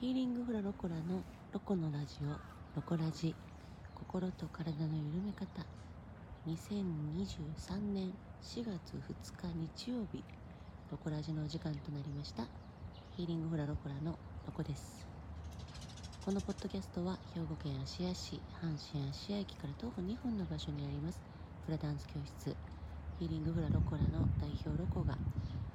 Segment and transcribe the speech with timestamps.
[0.00, 1.22] ヒーリングフラロコラの
[1.52, 2.28] ロコのラジオ
[2.74, 3.34] ロコラジ
[3.94, 5.60] 心と体の緩め方。
[6.48, 8.10] 2023年
[8.42, 10.24] 4月2日日曜日
[10.90, 12.44] ロコラジのお時間となりました。
[13.14, 14.12] ヒーリングフラロコラの
[14.46, 15.06] ロコです。
[16.24, 21.20] このポッドキャストは兵庫県芦屋市阪神芦屋駅から徒歩2分の場所にあります
[21.66, 22.56] フラダンス教室。
[23.18, 25.18] ヒーリングフラロコラの代表ロコが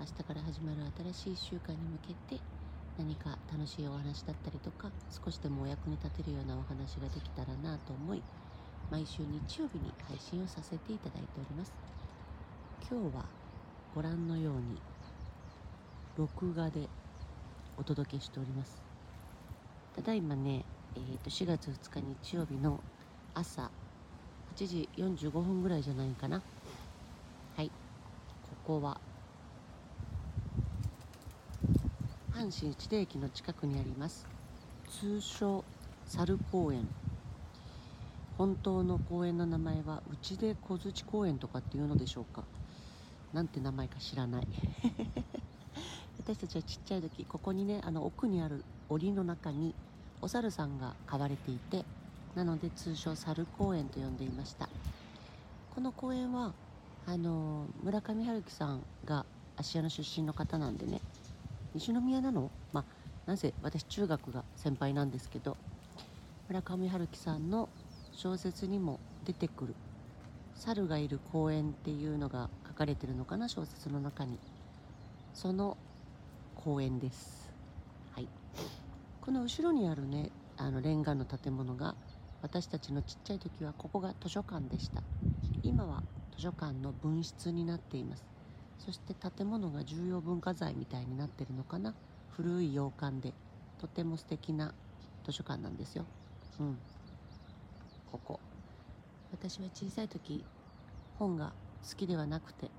[0.00, 0.78] 明日から始まる
[1.12, 2.40] 新しい1週間に向けて
[2.98, 8.22] 何か楽しいお話だったりとか少しでもお役に立てるようなお話ができたらなと思い
[8.90, 11.72] 毎週日曜日に配信をさせていただいております。
[12.88, 13.24] 今日は
[13.94, 14.80] ご覧のように
[16.16, 16.88] 録画で
[17.76, 18.82] お届けしております。
[19.96, 22.80] ただいまね、えー、と4月2日日曜日の
[23.34, 23.70] 朝
[24.54, 26.42] 8時45分ぐらいじゃないかな。
[27.56, 27.68] はい。
[28.64, 29.00] ここは
[32.44, 34.26] 阪神内出駅の近くにあります。
[35.00, 35.64] 通称
[36.06, 36.86] 猿公園。
[38.36, 42.44] 本当の公園の名前は内出小槌公園とかっていうのでしょうか。
[43.32, 44.46] なんて名前か知らない。
[46.20, 49.74] 私たちはちっちゃい時ここにねあの奥にある檻の中に
[50.20, 51.86] お猿さんが飼われていて
[52.34, 54.68] なので通称猿公園と呼んでいました。
[55.74, 56.52] この公園は
[57.06, 59.24] あの村上春樹さんが
[59.56, 61.00] 芦屋の出身の方なんでね
[61.74, 62.50] 西宮なの？
[62.72, 62.84] まあ
[63.26, 65.56] なぜ私中学が先輩なんですけど
[66.48, 67.68] 村上春樹さんの
[68.12, 69.74] 小説にも出てくる
[70.54, 74.38] 猿がいる公園っていうのが書かれてるのかな小説の中に。
[75.32, 75.76] その
[76.54, 77.50] 公園です。
[78.14, 78.28] はい。
[79.20, 81.96] この後ろにあるねあのレンガの建物が
[82.40, 85.02] 私たちのちっちゃい時はここが図書館でした。
[85.62, 86.04] 今は
[86.36, 88.33] 図書館の分室になっています。
[88.78, 91.94] そして建物が重要文化財みたいになってるのかな？
[92.36, 93.32] 古い洋館で。
[93.80, 94.72] とても素敵な
[95.24, 96.04] 図書館なんですよ。
[96.60, 96.78] うん。
[98.10, 98.40] ここ。
[99.32, 100.44] 私は小さい時
[101.18, 101.52] 本が
[101.88, 102.70] 好きではなくて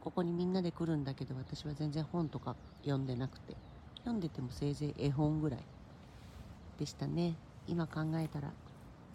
[0.00, 3.54] ここにみんなで来るんだけど私は全然本とか読んでなくて
[3.98, 5.60] 読んでてもせいぜい絵本ぐらい
[6.78, 7.34] でしたね。
[7.68, 8.50] 今考えたら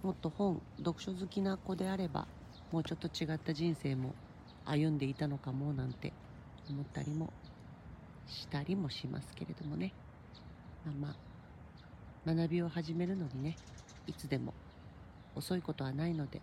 [0.03, 2.27] もっと本読書好きな子であれば
[2.71, 4.13] もうちょっと違った人生も
[4.65, 6.11] 歩んでいたのかもなんて
[6.69, 7.31] 思ったりも
[8.27, 9.93] したりもしますけれどもね。
[10.85, 13.55] まあまあ学びを始めるのにね
[14.07, 14.53] いつでも
[15.35, 16.41] 遅いことはないので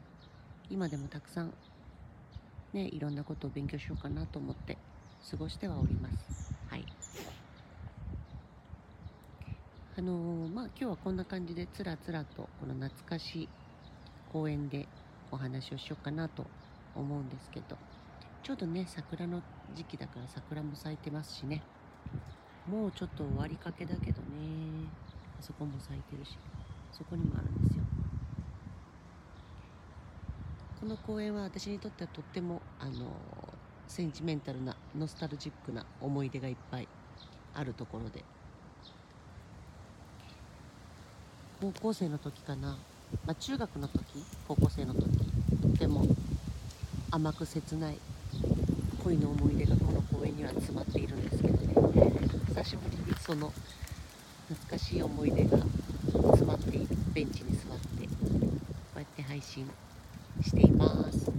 [0.71, 1.53] 今でもたくさん
[2.73, 4.79] ねいろんなことを勉強しようかなと思って
[5.31, 6.53] 過ごしてはおります。
[6.69, 6.85] はい。
[9.97, 13.49] あのー、まあ今日はこんな感じでつらつらとこの懐かしい
[14.33, 14.89] 公園で
[15.31, 16.47] お話をしようかなと
[16.95, 17.77] 思うんですけど
[18.43, 19.41] ちょうどね桜の
[19.75, 21.63] 時期だから桜も咲いてますしね。
[22.69, 24.89] もうちょっと終わりかけだけどね。
[25.39, 26.37] あそこも咲いてるし。
[26.93, 27.85] そこにもあるんですよ。
[30.81, 33.13] この公園は私にとってはとってもあの
[33.87, 36.89] センチメンタルなノスタルジックな思い出がいっぱい
[37.55, 38.25] あるところで。
[41.61, 42.77] 高校生の時かな、
[43.25, 45.09] まあ、中学の時高校生の時。
[45.63, 46.05] とても
[47.13, 47.99] 甘く切ない
[49.03, 51.75] 恋の思い出がこの公園には詰まっているんですけどね。
[52.49, 53.53] 久しぶりにその
[54.49, 58.11] 懐かしい思い出が詰まっているベンチに座ってこ
[58.95, 59.69] うやって配信
[60.41, 61.33] しています。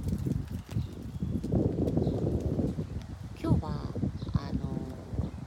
[3.41, 3.71] 今日は
[4.33, 4.69] あの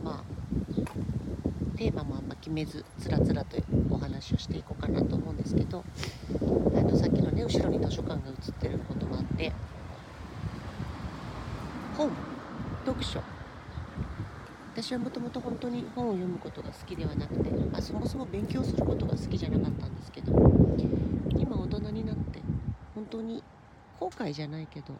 [0.02, 3.58] まあテーマもあんま決めずつらつらと
[3.90, 5.84] お話をしていこうかなと思うんですけど
[6.32, 9.52] あのさっきのね後ろに図書館が映ってることもあって
[11.96, 12.10] 本
[13.04, 13.20] 書。
[14.76, 20.32] 私はもともと本当に本を読むことが好きではなくて、まあ、そもそも勉強することが好きじゃなかったんですけど
[21.38, 22.42] 今大人になって
[22.94, 23.42] 本当に
[23.98, 24.92] 後悔じゃないけど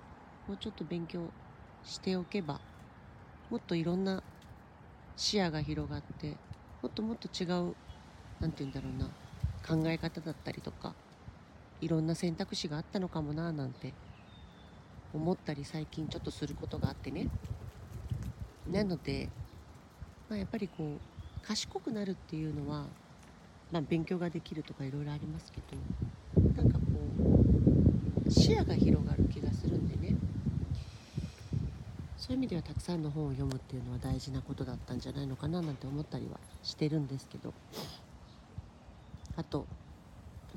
[0.49, 1.29] もうちょっと勉強
[1.85, 2.59] しておけば
[3.51, 4.23] もっといろんな
[5.15, 6.29] 視野が広がって
[6.83, 7.75] もっともっと違う
[8.41, 9.11] 何て言うんだろうな
[9.67, 10.95] 考え方だったりとか
[11.83, 13.93] いろんな選択肢があったのかもななんて
[15.13, 17.29] 思ったり最近ちょっとすることがあってね。
[18.71, 19.29] なので、
[20.29, 22.85] まあ、やっぱりこう賢くなるっていうのは、
[23.71, 25.61] まあ、勉強ができるとかいろいろありますけ
[26.41, 26.83] どなんかこ
[28.27, 30.17] う視野が広がる気がするんでね。
[32.17, 37.55] そういう意味ではたくさんの本を読むっていうのは大事なことだったんじゃないのかななんて思ったりはしてるんですけど。
[39.37, 39.67] あと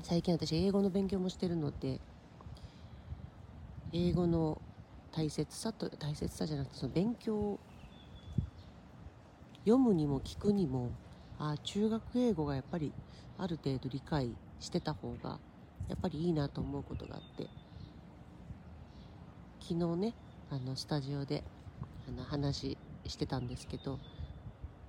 [0.02, 2.00] 最近私英語の勉強もしてるので
[3.92, 4.60] 英語の
[5.12, 7.58] 大切さと大切さじゃなくてその勉強
[9.64, 10.90] 読むにも聞くにも
[11.38, 12.92] あ中学英語がやっぱり
[13.38, 15.38] ある程度理解してた方が
[15.88, 17.48] やっぱりいいなと思うことがあって。
[19.60, 20.14] 昨日ね
[20.50, 21.44] あのスタジオで
[22.08, 22.76] あの話
[23.06, 24.00] してたんですけど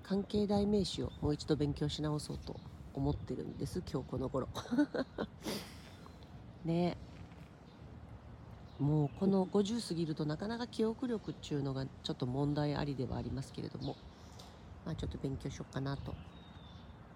[0.01, 2.59] 関係代名詞をもう一度勉強し直そうと
[2.95, 4.47] 思ってるんです今日この頃。
[6.65, 6.97] ね。
[8.79, 13.95] もうこの50過ぎるとなかなか記憶力っていうのがちょっと問題ありではありますけれども。
[14.83, 16.19] まあちょっと勉強しようかなと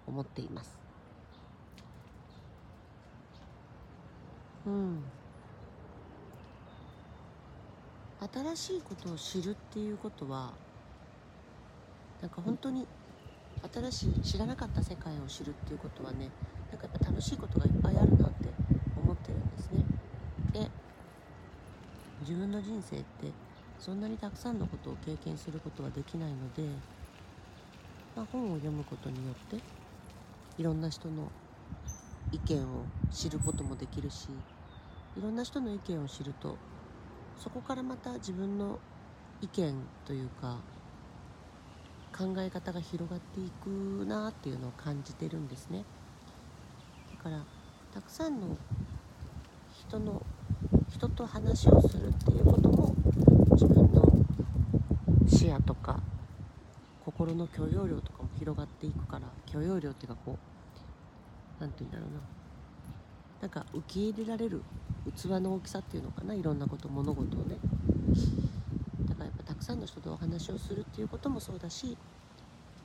[0.06, 0.82] 思っています。
[4.64, 5.16] うん。
[8.20, 10.60] 新しいことを知るっていうことは
[12.20, 12.90] なんか本当に
[13.62, 16.36] 新しい知らなかった世界を知るっていうことはね
[16.72, 18.58] なんかやっぱ楽しいことがいっぱいあるなって
[18.96, 19.90] 思ってるんですね。
[20.54, 20.74] で
[22.20, 23.38] 自分の人生って
[23.78, 26.86] そんなにたくさんのことを経験することはできないので、
[28.16, 29.64] まあ、本を読むことによって
[30.58, 31.30] いろんな人の
[32.32, 34.30] 意見を知ることもできるし
[35.18, 36.56] いろんな人の意見を知ると
[37.44, 38.80] そこからまた自分の
[39.42, 39.74] 意見
[40.06, 40.58] というか
[42.18, 45.84] 考え方が広がっていくなっていうのを感じてるんですね。
[47.18, 47.42] だから
[47.94, 48.58] たくさんの
[49.86, 50.22] 人の
[50.90, 52.96] 人と話をするっていうことも
[53.52, 54.14] 自分の
[55.28, 56.00] 視野とか
[57.18, 62.20] 心の許容量とかも広がっていくから許容量っていうかこう何て言うんだろうな。
[63.42, 64.62] なんか受け入れられる
[65.16, 67.56] 器の大きさっていうのかないろんなこと物事をね。
[69.08, 71.98] だからやっぱたくさんの人とお話をするっていうこともそうだし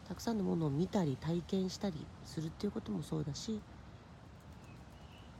[0.08, 1.94] たくさんのものを見たり体験したり
[2.24, 3.60] するっていうこともそうだし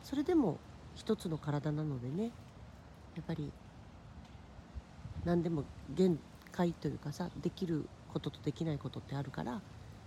[0.03, 0.59] それでも
[0.95, 2.31] 一つの体なのでね
[3.17, 3.51] やっぱり
[5.25, 6.19] 何でも限
[6.53, 9.61] 界というかさできることとできないことってあるから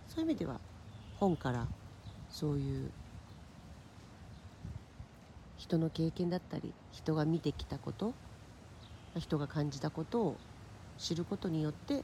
[0.07, 0.59] そういう意味では
[1.19, 1.67] 本から
[2.29, 2.91] そういう
[5.57, 8.13] 人の経験だったり人が見てきたこと
[9.19, 10.38] 人が感じたことを
[10.97, 12.03] 知ることによって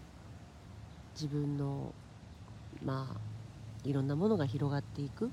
[1.20, 1.94] 自分の
[2.84, 3.20] まあ
[3.84, 5.30] いろんなものが広がっていく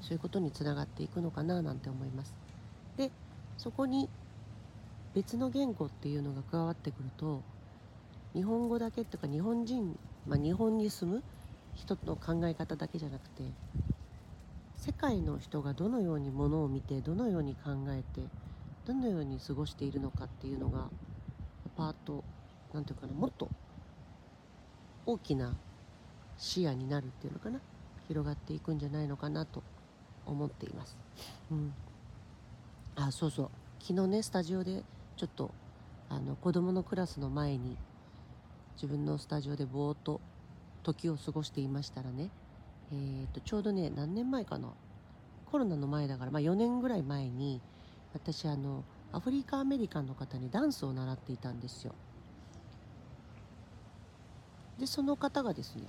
[0.00, 2.32] そういうことにつながっていくのかななんて思います。
[2.96, 3.10] で
[3.56, 4.08] そこに
[5.14, 7.42] 別の言語っていうのが加わってくると
[8.38, 11.24] 日本語だけとか日本人、まあ、日本に住む
[11.74, 13.42] 人の考え方だけじゃなくて
[14.76, 18.20] 世界の人がどのようにものを見てどのように考えて
[18.86, 20.84] どのように過ごしているのかっていうのが
[21.76, 22.22] パート
[22.72, 23.48] 何て言うかなもっと
[25.04, 25.56] 大きな
[26.36, 27.58] 視野になるっていうのかな
[28.06, 29.64] 広がっていくんじゃないのかなと
[30.26, 30.96] 思っています。
[31.50, 31.72] うん、
[32.94, 33.50] あそうそう
[33.80, 34.84] 昨日ねスタジオで
[35.16, 35.50] ちょっと
[36.08, 37.76] あの子供のクラスの前に
[38.80, 40.20] 自分のスタジオでぼーっと
[40.84, 42.30] 時を過ごしていましたらね。
[42.92, 44.68] えーと、ちょうどね何年前かな。
[45.50, 47.60] コロナの前だから、まあ、4年ぐらい前に
[48.14, 51.94] 私あのアフリカアメリカンの方にダンスを習っていたんですよ。
[54.78, 55.82] でその方がですね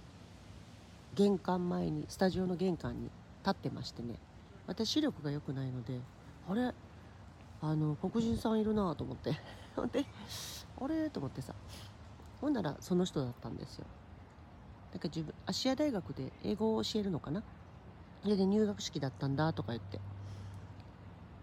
[1.14, 3.12] 玄関前にスタジオの玄関に
[3.44, 4.16] 立ってましてね。
[4.66, 6.00] 私視力が良くないので
[6.50, 6.74] あれ？
[7.62, 9.32] あの黒人さんいるなと思って。
[9.94, 10.06] で
[10.82, 11.08] あれ？
[11.12, 11.54] と思ってさ。
[12.42, 13.88] ほんならその人だったんですよ。
[14.92, 17.44] なんか自分芦屋大学で英語を教えるのかな？
[18.24, 20.02] それで入学式だったんだとか言って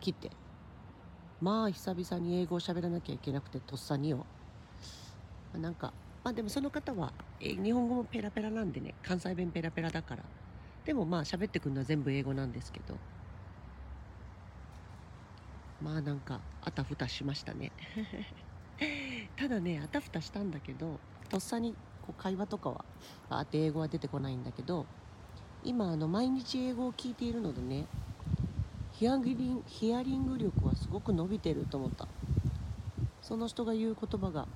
[0.01, 0.31] 来て。
[1.41, 4.27] まあ久々に英語を喋らなきゃいけなくてとっさによ。
[5.53, 10.31] なんかまあでもその方はえ日本語もペラペラなんでね関西弁ペラペラだから。
[10.85, 13.03] でもまあ喋ってくるのは全部英語なんですけど。
[15.81, 17.73] まあなんかあたふたしましたね。
[19.37, 21.75] ただねあたふたしたんだけどとっさに
[22.07, 22.85] こう会話とかは
[23.31, 24.87] あって英語は出てこないんだけど
[25.65, 27.87] 今あの毎日英語を聞いているのでね
[28.93, 32.09] ヒアリンヒアリング力はすごく伸びてると思った。
[33.27, 34.47] その人が言う言葉が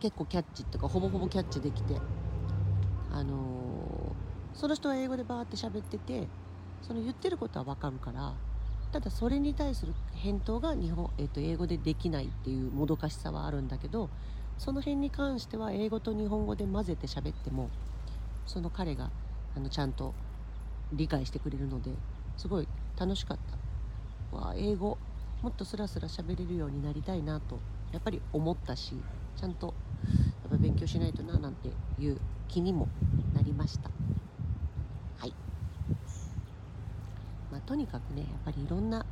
[0.00, 1.94] 結構キャッチとかほぼほぼキャッチできて
[3.12, 6.26] あのー、その人は英語でバーって喋ってて
[6.82, 8.34] その言ってることは分かるから
[8.92, 14.08] ただそれに対する返答が日本、えー、と英語でできないっていうもどかしさはあるんだけど
[14.56, 17.70] その辺に関しては英語と日本語で混ぜて喋っても
[18.46, 19.10] その彼が
[19.54, 20.14] あのちゃんと
[20.92, 21.90] 理解してくれるので
[22.36, 22.68] すごい
[22.98, 23.58] 楽しかった。
[24.36, 24.98] わ英語
[25.42, 27.56] もっとスラスラ喋れるようになりたいなと
[27.92, 28.94] やっぱり思ったし
[29.36, 29.74] ちゃんと
[30.42, 31.68] やっぱ勉強しないとななんて
[31.98, 32.18] いう
[32.48, 32.88] 気にも
[33.34, 33.90] なりました。
[35.18, 35.57] はい。
[37.50, 39.04] まあとにかくねやっぱりいろんな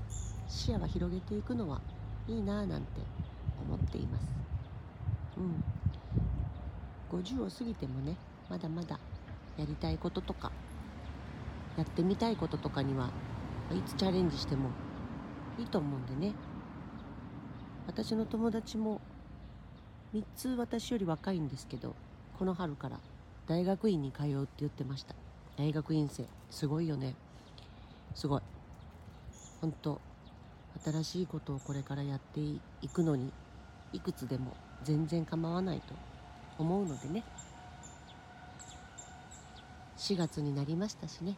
[0.48, 1.80] 視野は広げていくのは
[2.28, 3.00] いいなぁなんて
[3.66, 4.26] 思っています。
[5.38, 5.64] うん。
[7.10, 8.16] 50を過ぎてもね
[8.48, 8.98] まだまだ
[9.56, 10.50] やりたいこととか
[11.76, 13.10] やってみたいこととかには
[13.70, 14.70] いつチャレンジしても
[15.58, 16.34] いいと思うんでね。
[17.86, 19.00] 私の友達も
[20.14, 21.94] 3つ私より若いんですけど
[22.38, 22.98] この春から
[23.46, 25.14] 大学院に通うって言ってました。
[25.56, 27.14] 大学院生すごいよね。
[28.16, 28.40] すごい。
[29.60, 30.00] 本当
[30.82, 33.30] 新しいことをこれからやっていくのに
[33.92, 35.94] いくつでも全然構わないと
[36.58, 37.22] 思うのでね。
[39.98, 41.36] 4月になりましたしね。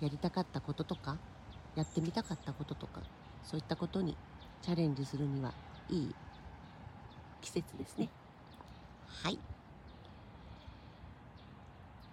[0.00, 1.18] やりたかったこととか
[1.76, 3.02] やってみたかったこととか
[3.44, 4.16] そういったことに
[4.62, 5.52] チャレンジするには
[5.90, 6.14] いい
[7.42, 8.08] 季節ですね。
[9.24, 9.57] はい。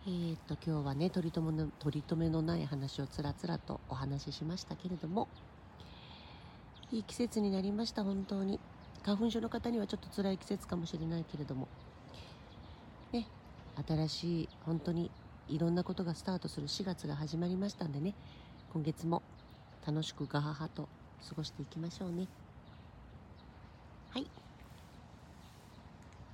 [0.08, 5.28] えー、っと今日はね取り留めの取り留めのない話をつらつらとお話ししましたけれども
[6.92, 8.60] いい季節になりました本当に。
[9.04, 11.68] 花粉症の方にはちょっと辛い季節かもしれないけれども。
[13.14, 13.28] ね
[13.88, 15.12] 新しい本当に
[15.48, 18.16] いろんなことがスタートする4月が始まりましたんでね
[18.74, 19.22] 今月も
[19.86, 20.88] 楽しくガハハと
[21.28, 22.28] 過ごしていきましょうね。
[24.12, 24.28] はい。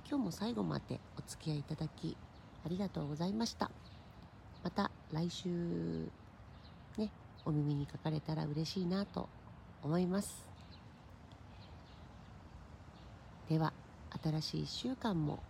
[0.08, 2.16] 今日も最後までお付き合いいただき
[2.64, 3.70] ありがとうございました。
[4.62, 5.48] また来週
[6.96, 7.10] ね
[7.44, 9.28] お耳にかかれたら嬉しいなと
[9.82, 10.48] 思います。
[13.48, 13.72] では
[14.22, 15.40] 新しい1週間も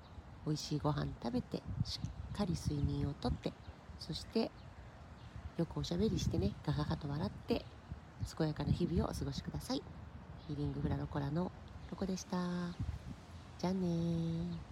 [0.47, 2.01] 美味しいご飯食べてし
[2.35, 3.53] っかり睡眠をとって
[4.01, 4.51] そして
[5.59, 7.65] よくおしゃべりしてねガハハと笑って
[8.39, 9.83] 健やかな日々をお過ごしください。
[10.49, 11.53] ヒーリングフラロコラの
[11.91, 12.39] ロコでした。
[13.59, 14.72] じゃあね